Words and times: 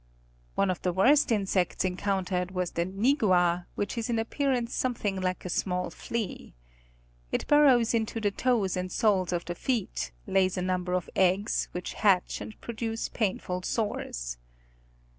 One 0.55 0.71
of 0.71 0.81
the 0.81 0.91
worst 0.91 1.31
insects 1.31 1.85
encountered 1.85 2.49
was 2.49 2.71
the 2.71 2.87
"nigua" 2.87 3.67
which 3.75 3.99
is 3.99 4.09
in 4.09 4.17
appearance 4.17 4.73
something 4.73 5.21
like 5.21 5.45
a 5.45 5.49
small 5.49 5.91
flea. 5.91 6.55
It 7.31 7.45
burrows 7.45 7.93
into 7.93 8.19
the 8.19 8.31
toes 8.31 8.75
and 8.75 8.91
soles 8.91 9.31
of 9.31 9.45
the 9.45 9.53
feet, 9.53 10.11
lays 10.25 10.57
a 10.57 10.61
number 10.63 10.93
of 10.93 11.07
eggs, 11.15 11.69
which 11.71 11.93
hatch 11.93 12.41
and 12.41 12.55
30 12.55 12.55
National 12.57 12.57
Geographic 12.57 12.87
Magazine. 12.87 13.09
produce 13.37 13.39
painful 13.41 13.61
sores. 13.61 14.37